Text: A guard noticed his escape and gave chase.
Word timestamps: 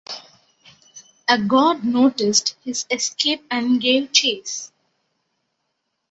A 1.29 1.37
guard 1.37 1.83
noticed 1.83 2.55
his 2.63 2.87
escape 2.89 3.45
and 3.51 3.79
gave 3.79 4.11
chase. 4.11 4.71